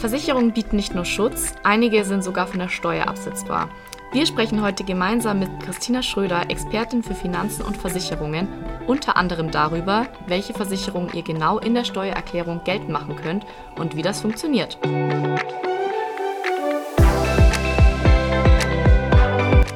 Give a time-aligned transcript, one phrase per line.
[0.00, 3.68] Versicherungen bieten nicht nur Schutz, einige sind sogar von der Steuer absetzbar.
[4.12, 8.48] Wir sprechen heute gemeinsam mit Christina Schröder, Expertin für Finanzen und Versicherungen,
[8.86, 13.44] unter anderem darüber, welche Versicherungen ihr genau in der Steuererklärung geltend machen könnt
[13.78, 14.78] und wie das funktioniert.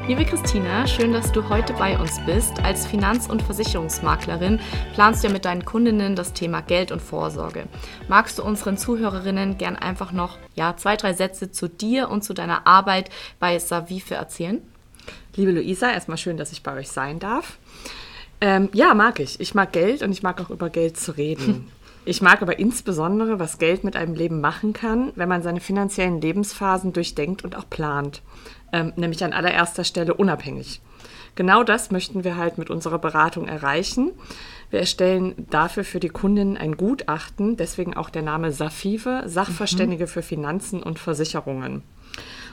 [0.07, 2.59] Liebe Christina, schön, dass du heute bei uns bist.
[2.59, 4.59] Als Finanz- und Versicherungsmaklerin
[4.93, 7.63] planst du ja mit deinen Kundinnen das Thema Geld und Vorsorge.
[8.07, 12.35] Magst du unseren Zuhörerinnen gern einfach noch ja, zwei, drei Sätze zu dir und zu
[12.35, 13.09] deiner Arbeit
[13.39, 14.61] bei Savife erzählen?
[15.35, 17.57] Liebe Luisa, erstmal schön, dass ich bei euch sein darf.
[18.41, 19.39] Ähm, ja, mag ich.
[19.39, 21.71] Ich mag Geld und ich mag auch über Geld zu reden.
[22.05, 26.21] Ich mag aber insbesondere, was Geld mit einem Leben machen kann, wenn man seine finanziellen
[26.21, 28.21] Lebensphasen durchdenkt und auch plant
[28.75, 30.81] ähm, nämlich an allererster Stelle unabhängig.
[31.35, 34.11] Genau das möchten wir halt mit unserer Beratung erreichen.
[34.69, 40.09] Wir erstellen dafür für die Kundinnen ein Gutachten, deswegen auch der Name Safive, Sachverständige mhm.
[40.09, 41.83] für Finanzen und Versicherungen.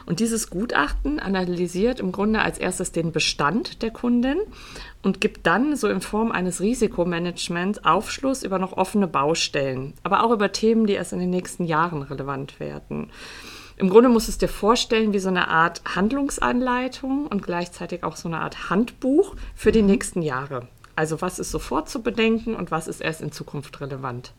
[0.06, 4.38] Und dieses Gutachten analysiert im Grunde als erstes den Bestand der Kundin
[5.02, 10.32] und gibt dann so in Form eines Risikomanagements Aufschluss über noch offene Baustellen, aber auch
[10.32, 13.10] über Themen, die erst in den nächsten Jahren relevant werden.
[13.76, 18.16] Im Grunde musst du es dir vorstellen wie so eine Art Handlungsanleitung und gleichzeitig auch
[18.16, 19.88] so eine Art Handbuch für die mhm.
[19.88, 20.68] nächsten Jahre.
[20.94, 24.34] Also was ist sofort zu bedenken und was ist erst in Zukunft relevant.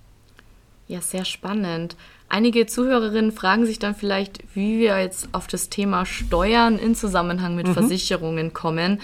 [0.88, 1.95] Ja, sehr spannend.
[2.30, 7.56] Einige Zuhörerinnen fragen sich dann vielleicht, wie wir jetzt auf das Thema Steuern in Zusammenhang
[7.56, 7.73] mit mhm.
[7.73, 9.00] Versicherungen kommen.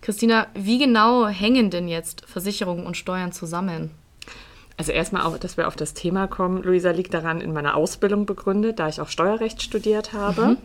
[0.00, 3.90] Christina, wie genau hängen denn jetzt Versicherungen und Steuern zusammen?
[4.76, 6.62] Also erstmal auch, dass wir auf das Thema kommen.
[6.62, 10.46] Luisa liegt daran in meiner Ausbildung begründet, da ich auch Steuerrecht studiert habe.
[10.46, 10.56] Mhm.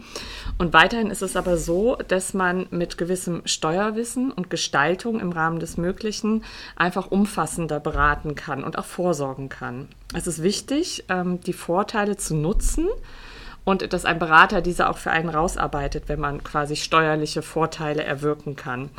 [0.57, 5.59] Und weiterhin ist es aber so, dass man mit gewissem Steuerwissen und Gestaltung im Rahmen
[5.59, 6.43] des Möglichen
[6.75, 9.87] einfach umfassender beraten kann und auch vorsorgen kann.
[10.13, 12.87] Es ist wichtig, ähm, die Vorteile zu nutzen
[13.65, 18.55] und dass ein Berater diese auch für einen rausarbeitet, wenn man quasi steuerliche Vorteile erwirken
[18.55, 18.89] kann.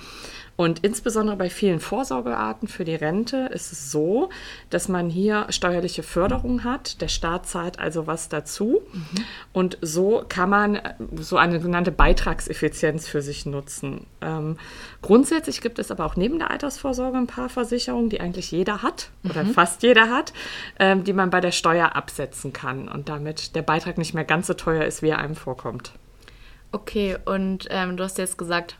[0.58, 4.28] Und insbesondere bei vielen Vorsorgearten für die Rente ist es so,
[4.70, 7.00] dass man hier steuerliche Förderung hat.
[7.00, 8.80] Der Staat zahlt also was dazu.
[8.92, 9.24] Mhm.
[9.52, 14.08] Und so kann man äh, so eine sogenannte Beitragseffizienz für sich nutzen.
[14.20, 14.56] Ähm,
[15.00, 19.10] grundsätzlich gibt es aber auch neben der Altersvorsorge ein paar Versicherungen, die eigentlich jeder hat
[19.22, 19.30] mhm.
[19.30, 20.32] oder fast jeder hat,
[20.80, 24.48] ähm, die man bei der Steuer absetzen kann und damit der Beitrag nicht mehr ganz
[24.48, 25.92] so teuer ist, wie er einem vorkommt.
[26.72, 28.76] Okay, und ähm, du hast jetzt gesagt,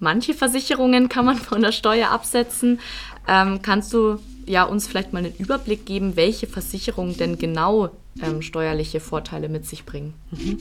[0.00, 2.80] manche Versicherungen kann man von der Steuer absetzen.
[3.26, 7.90] Ähm, kannst du ja uns vielleicht mal einen Überblick geben, welche Versicherungen denn genau
[8.22, 10.14] ähm, steuerliche Vorteile mit sich bringen?
[10.30, 10.58] Mhm.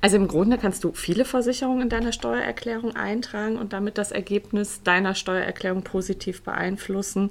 [0.00, 4.82] Also im Grunde kannst du viele Versicherungen in deiner Steuererklärung eintragen und damit das Ergebnis
[4.82, 7.30] deiner Steuererklärung positiv beeinflussen.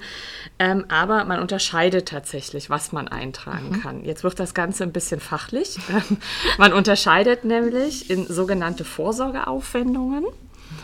[0.58, 3.82] Ähm, aber man unterscheidet tatsächlich, was man eintragen mhm.
[3.82, 4.04] kann.
[4.04, 5.78] Jetzt wird das Ganze ein bisschen fachlich.
[6.58, 10.26] man unterscheidet nämlich in sogenannte Vorsorgeaufwendungen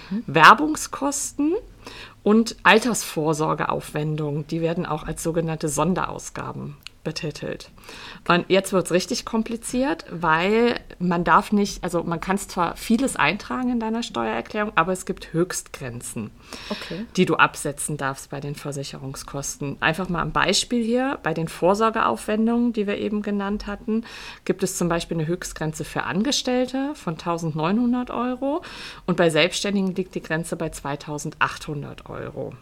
[0.10, 0.24] mhm.
[0.28, 1.54] Werbungskosten
[2.24, 4.48] und Altersvorsorgeaufwendungen.
[4.48, 7.72] Die werden auch als sogenannte Sonderausgaben betitelt.
[8.28, 13.16] Und jetzt wird es richtig kompliziert, weil man darf nicht, also man kann zwar vieles
[13.16, 16.32] eintragen in deiner Steuererklärung, aber es gibt Höchstgrenzen,
[16.70, 17.06] okay.
[17.16, 19.78] die du absetzen darfst bei den Versicherungskosten.
[19.80, 24.04] Einfach mal ein Beispiel hier, bei den Vorsorgeaufwendungen, die wir eben genannt hatten,
[24.44, 28.64] gibt es zum Beispiel eine Höchstgrenze für Angestellte von 1900 Euro
[29.06, 32.54] und bei Selbstständigen liegt die Grenze bei 2800 Euro.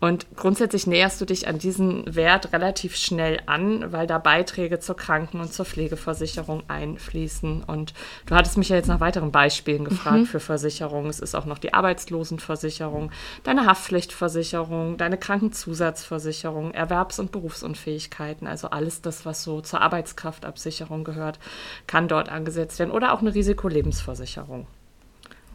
[0.00, 4.96] Und grundsätzlich näherst du dich an diesen Wert relativ schnell an, weil da Beiträge zur
[4.96, 7.64] Kranken- und zur Pflegeversicherung einfließen.
[7.64, 7.94] Und
[8.26, 10.26] du hattest mich ja jetzt nach weiteren Beispielen gefragt mhm.
[10.26, 11.10] für Versicherungen.
[11.10, 13.10] Es ist auch noch die Arbeitslosenversicherung,
[13.42, 18.46] deine Haftpflichtversicherung, deine Krankenzusatzversicherung, Erwerbs- und Berufsunfähigkeiten.
[18.46, 21.40] Also alles das, was so zur Arbeitskraftabsicherung gehört,
[21.88, 22.92] kann dort angesetzt werden.
[22.92, 24.68] Oder auch eine Risikolebensversicherung.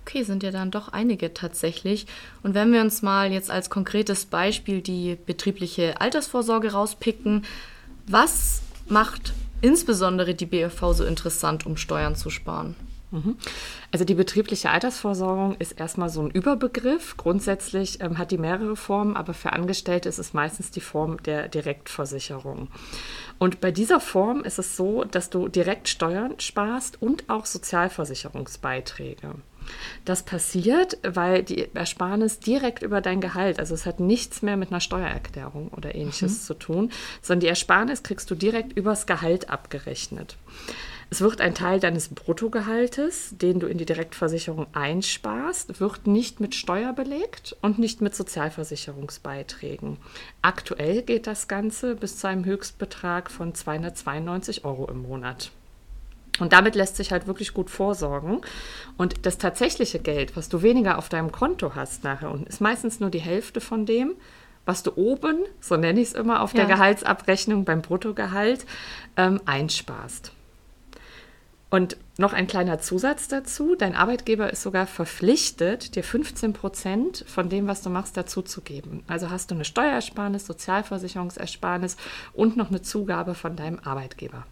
[0.06, 2.08] Okay, sind ja dann doch einige tatsächlich.
[2.44, 7.46] Und wenn wir uns mal jetzt als konkretes Beispiel die betriebliche Altersvorsorge rauspicken,
[8.06, 12.76] was macht insbesondere die BFV so interessant, um Steuern zu sparen?
[13.12, 13.38] Mhm.
[13.92, 17.16] Also die betriebliche Altersvorsorgung ist erstmal so ein Überbegriff.
[17.16, 21.48] Grundsätzlich ähm, hat die mehrere Formen, aber für Angestellte ist es meistens die Form der
[21.48, 22.68] Direktversicherung.
[23.38, 29.36] Und bei dieser Form ist es so, dass du direkt Steuern sparst und auch Sozialversicherungsbeiträge.
[30.06, 34.72] Das passiert, weil die Ersparnis direkt über dein Gehalt, also es hat nichts mehr mit
[34.72, 36.46] einer Steuererklärung oder ähnliches mhm.
[36.46, 40.38] zu tun, sondern die Ersparnis kriegst du direkt übers Gehalt abgerechnet.
[41.14, 46.56] Es wird ein Teil deines Bruttogehaltes, den du in die Direktversicherung einsparst, wird nicht mit
[46.56, 49.98] Steuer belegt und nicht mit Sozialversicherungsbeiträgen.
[50.42, 55.52] Aktuell geht das Ganze bis zu einem Höchstbetrag von 292 Euro im Monat.
[56.40, 58.42] Und damit lässt sich halt wirklich gut vorsorgen.
[58.98, 63.00] Und das tatsächliche Geld, was du weniger auf deinem Konto hast nachher unten, ist meistens
[63.00, 64.16] nur die Hälfte von dem,
[64.66, 66.66] was du oben, so nenne ich es immer, auf ja.
[66.66, 68.66] der Gehaltsabrechnung beim Bruttogehalt
[69.18, 70.32] ähm, einsparst.
[71.70, 73.76] Und noch ein kleiner Zusatz dazu.
[73.76, 79.04] Dein Arbeitgeber ist sogar verpflichtet, dir 15 Prozent von dem, was du machst, dazuzugeben.
[79.08, 81.98] Also hast du eine Steuerersparnis, Sozialversicherungsersparnis
[82.34, 84.46] und noch eine Zugabe von deinem Arbeitgeber.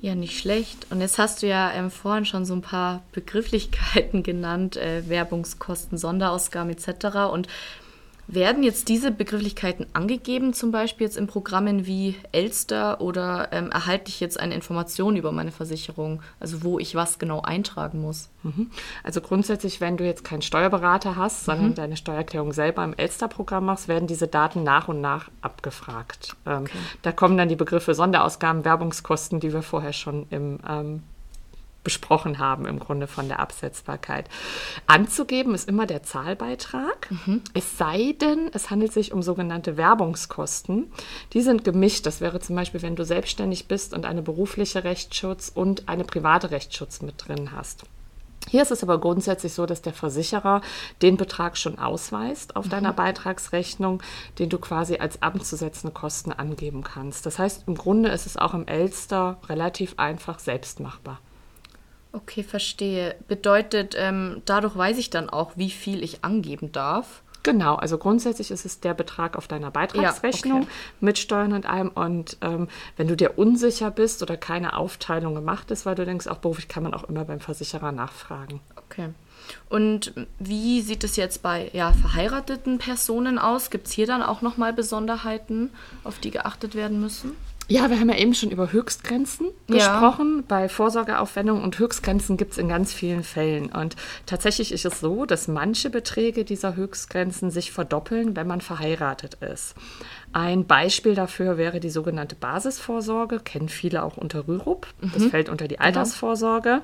[0.00, 0.86] Ja, nicht schlecht.
[0.90, 5.98] Und jetzt hast du ja ähm, vorhin schon so ein paar Begrifflichkeiten genannt, äh, Werbungskosten,
[5.98, 7.32] Sonderausgaben etc.
[7.32, 7.48] Und
[8.34, 14.08] werden jetzt diese Begrifflichkeiten angegeben, zum Beispiel jetzt in Programmen wie Elster oder ähm, erhalte
[14.08, 18.28] ich jetzt eine Information über meine Versicherung, also wo ich was genau eintragen muss?
[18.42, 18.70] Mhm.
[19.02, 21.74] Also grundsätzlich, wenn du jetzt keinen Steuerberater hast, sondern mhm.
[21.74, 26.36] deine Steuererklärung selber im Elster-Programm machst, werden diese Daten nach und nach abgefragt.
[26.46, 26.78] Ähm, okay.
[27.02, 31.02] Da kommen dann die Begriffe Sonderausgaben, Werbungskosten, die wir vorher schon im ähm,
[31.82, 34.28] besprochen haben, im Grunde von der Absetzbarkeit.
[34.86, 37.42] Anzugeben ist immer der Zahlbeitrag, mhm.
[37.54, 40.92] es sei denn, es handelt sich um sogenannte Werbungskosten.
[41.32, 42.06] Die sind gemischt.
[42.06, 46.50] Das wäre zum Beispiel, wenn du selbstständig bist und eine berufliche Rechtsschutz und eine private
[46.50, 47.84] Rechtsschutz mit drin hast.
[48.48, 50.62] Hier ist es aber grundsätzlich so, dass der Versicherer
[51.02, 52.70] den Betrag schon ausweist auf mhm.
[52.70, 54.02] deiner Beitragsrechnung,
[54.38, 57.26] den du quasi als abzusetzende Kosten angeben kannst.
[57.26, 61.20] Das heißt, im Grunde ist es auch im Elster relativ einfach selbst machbar.
[62.12, 63.14] Okay, verstehe.
[63.28, 67.22] Bedeutet, ähm, dadurch weiß ich dann auch, wie viel ich angeben darf.
[67.42, 70.74] Genau, also grundsätzlich ist es der Betrag auf deiner Beitragsrechnung ja, okay.
[71.00, 71.88] mit Steuern und allem.
[71.88, 76.26] Und ähm, wenn du dir unsicher bist oder keine Aufteilung gemacht ist, weil du denkst,
[76.26, 78.60] auch beruflich kann man auch immer beim Versicherer nachfragen.
[78.76, 79.10] Okay.
[79.68, 83.70] Und wie sieht es jetzt bei ja, verheirateten Personen aus?
[83.70, 85.70] Gibt es hier dann auch nochmal Besonderheiten,
[86.04, 87.32] auf die geachtet werden müssen?
[87.70, 89.76] Ja, wir haben ja eben schon über Höchstgrenzen ja.
[89.76, 93.70] gesprochen bei Vorsorgeaufwendungen und Höchstgrenzen gibt es in ganz vielen Fällen.
[93.70, 93.94] Und
[94.26, 99.76] tatsächlich ist es so, dass manche Beträge dieser Höchstgrenzen sich verdoppeln, wenn man verheiratet ist.
[100.32, 104.88] Ein Beispiel dafür wäre die sogenannte Basisvorsorge, kennen viele auch unter Rürup.
[105.00, 105.30] Das mhm.
[105.30, 105.86] fällt unter die genau.
[105.86, 106.82] Altersvorsorge.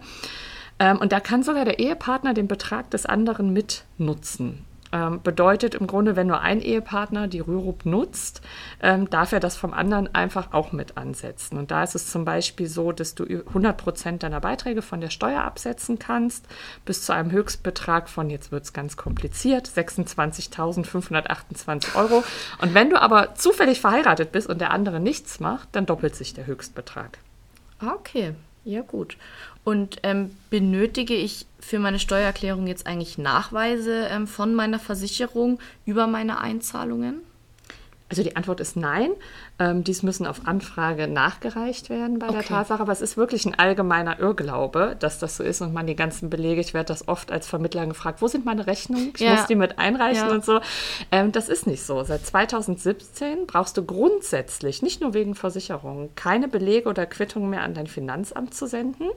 [0.78, 1.00] Genau.
[1.00, 4.65] und da kann sogar der Ehepartner den Betrag des anderen mitnutzen.
[4.92, 8.40] Ähm, bedeutet im Grunde, wenn nur ein Ehepartner die Rürup nutzt,
[8.80, 11.58] ähm, darf er das vom anderen einfach auch mit ansetzen.
[11.58, 15.10] Und da ist es zum Beispiel so, dass du 100 Prozent deiner Beiträge von der
[15.10, 16.46] Steuer absetzen kannst,
[16.84, 22.22] bis zu einem Höchstbetrag von, jetzt wird es ganz kompliziert, 26.528 Euro.
[22.62, 26.32] Und wenn du aber zufällig verheiratet bist und der andere nichts macht, dann doppelt sich
[26.32, 27.18] der Höchstbetrag.
[27.84, 28.34] Okay,
[28.66, 29.16] ja gut.
[29.64, 36.06] Und ähm, benötige ich für meine Steuererklärung jetzt eigentlich Nachweise ähm, von meiner Versicherung über
[36.06, 37.20] meine Einzahlungen?
[38.08, 39.10] Also die Antwort ist nein.
[39.58, 42.36] Ähm, dies müssen auf Anfrage nachgereicht werden bei okay.
[42.36, 42.80] der Tatsache.
[42.80, 46.30] Aber es ist wirklich ein allgemeiner Irrglaube, dass das so ist und man die ganzen
[46.30, 49.12] Belege, ich werde das oft als Vermittler gefragt, wo sind meine Rechnungen?
[49.14, 49.34] Ich ja.
[49.34, 50.34] muss die mit einreichen ja.
[50.34, 50.60] und so.
[51.10, 52.04] Ähm, das ist nicht so.
[52.04, 57.74] Seit 2017 brauchst du grundsätzlich, nicht nur wegen Versicherungen, keine Belege oder Quittungen mehr an
[57.74, 59.08] dein Finanzamt zu senden,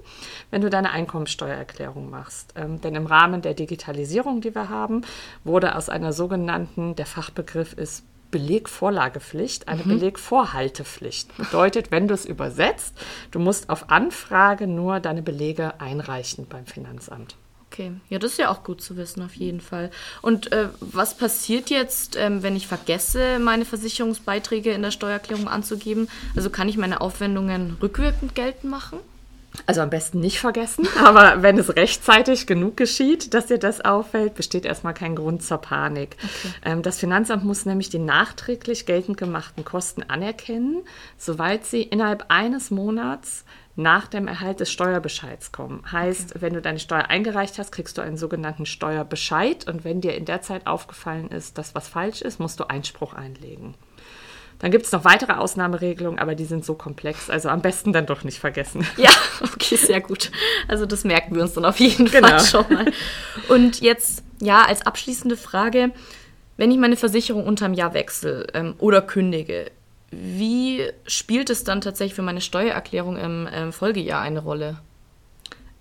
[0.50, 2.54] wenn du deine Einkommensteuererklärung machst.
[2.56, 5.02] Ähm, denn im Rahmen der Digitalisierung, die wir haben,
[5.44, 9.90] wurde aus einer sogenannten, der Fachbegriff ist Belegvorlagepflicht, eine mhm.
[9.90, 11.36] Belegvorhaltepflicht.
[11.38, 12.94] Bedeutet, wenn du es übersetzt,
[13.32, 17.36] du musst auf Anfrage nur deine Belege einreichen beim Finanzamt.
[17.72, 19.92] Okay, ja, das ist ja auch gut zu wissen, auf jeden Fall.
[20.24, 26.10] Und äh, was passiert jetzt, ähm, wenn ich vergesse, meine Versicherungsbeiträge in der Steuererklärung anzugeben?
[26.36, 28.98] Also kann ich meine Aufwendungen rückwirkend geltend machen?
[29.66, 34.36] Also am besten nicht vergessen, aber wenn es rechtzeitig genug geschieht, dass dir das auffällt,
[34.36, 36.18] besteht erstmal kein Grund zur Panik.
[36.18, 36.54] Okay.
[36.66, 40.84] Ähm, das Finanzamt muss nämlich die nachträglich geltend gemachten Kosten anerkennen,
[41.18, 43.46] soweit sie innerhalb eines Monats
[43.80, 45.84] nach dem Erhalt des Steuerbescheids kommen.
[45.90, 46.42] Heißt, okay.
[46.42, 50.26] wenn du deine Steuer eingereicht hast, kriegst du einen sogenannten Steuerbescheid und wenn dir in
[50.26, 53.76] der Zeit aufgefallen ist, dass was falsch ist, musst du Einspruch einlegen.
[54.60, 57.30] Dann gibt es noch weitere Ausnahmeregelungen, aber die sind so komplex.
[57.30, 58.86] Also am besten dann doch nicht vergessen.
[58.98, 59.12] Ja,
[59.42, 60.32] okay, sehr gut.
[60.68, 62.28] Also das merken wir uns dann auf jeden genau.
[62.28, 62.92] Fall schon mal.
[63.48, 65.92] Und jetzt, ja, als abschließende Frage,
[66.58, 69.72] wenn ich meine Versicherung unterm Jahr wechsle ähm, oder kündige,
[70.12, 74.80] wie spielt es dann tatsächlich für meine Steuererklärung im ähm, Folgejahr eine Rolle?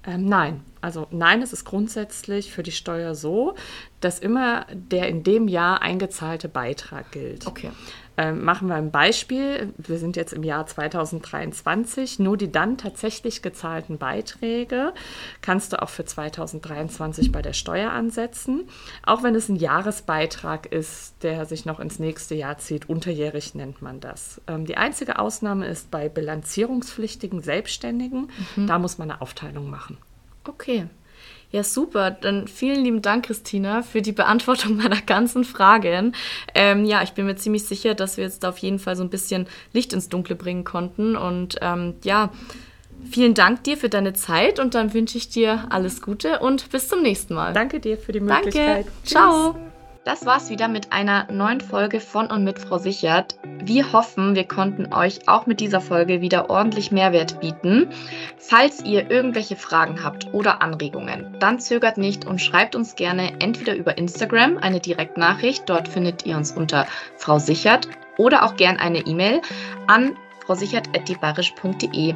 [0.07, 3.55] Ähm, nein, also nein, es ist grundsätzlich für die Steuer so,
[4.01, 7.47] dass immer der in dem Jahr eingezahlte Beitrag gilt.
[7.47, 7.71] Okay.
[8.19, 9.73] Ähm, machen wir ein Beispiel.
[9.79, 12.19] Wir sind jetzt im Jahr 2023.
[12.19, 14.93] Nur die dann tatsächlich gezahlten Beiträge
[15.41, 18.69] kannst du auch für 2023 bei der Steuer ansetzen.
[19.07, 22.89] Auch wenn es ein Jahresbeitrag ist, der sich noch ins nächste Jahr zieht.
[22.89, 24.41] Unterjährig nennt man das.
[24.49, 28.31] Ähm, die einzige Ausnahme ist bei bilanzierungspflichtigen Selbstständigen.
[28.57, 28.67] Mhm.
[28.67, 29.97] Da muss man eine Aufteilung machen.
[30.49, 30.87] Okay.
[31.51, 32.11] Ja, super.
[32.11, 36.15] Dann vielen lieben Dank, Christina, für die Beantwortung meiner ganzen Fragen.
[36.55, 39.11] Ähm, ja, ich bin mir ziemlich sicher, dass wir jetzt auf jeden Fall so ein
[39.11, 41.17] bisschen Licht ins Dunkle bringen konnten.
[41.17, 42.31] Und ähm, ja,
[43.11, 46.89] vielen Dank dir für deine Zeit und dann wünsche ich dir alles Gute und bis
[46.89, 47.55] zum nächsten Mal.
[47.55, 48.87] Danke dir für die Möglichkeit.
[48.87, 49.05] Danke.
[49.05, 49.68] Ciao.
[50.09, 53.39] Das war's wieder mit einer neuen Folge von und mit Frau Sichert.
[53.63, 57.91] Wir hoffen, wir konnten euch auch mit dieser Folge wieder ordentlich Mehrwert bieten.
[58.39, 63.75] Falls ihr irgendwelche Fragen habt oder Anregungen, dann zögert nicht und schreibt uns gerne entweder
[63.77, 66.87] über Instagram eine Direktnachricht, dort findet ihr uns unter
[67.19, 67.87] Frau Sichert,
[68.17, 69.43] oder auch gern eine E-Mail
[69.89, 72.15] an frausichert.dibarisch.de.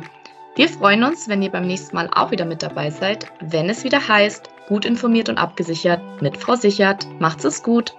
[0.55, 3.85] Wir freuen uns, wenn ihr beim nächsten Mal auch wieder mit dabei seid, wenn es
[3.85, 7.07] wieder heißt, gut informiert und abgesichert mit Frau Sichert.
[7.21, 7.95] Macht's es gut!